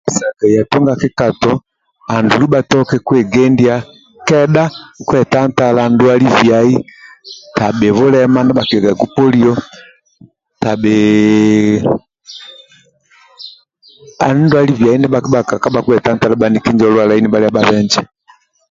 [0.53, 1.51] Ya tunga kikato
[2.15, 3.75] andulu bhatoke kwegendia
[4.27, 4.63] kedha
[5.07, 6.73] kwetantala ndwali biai
[7.57, 9.53] tabhi bulema ndia bhakigiagaku poliyo
[10.61, 10.95] tabhi
[14.25, 18.01] andi ndwali biai ndia bhakikabhaga kwetantala bhaniki njo lwalai nibhalia bhabenje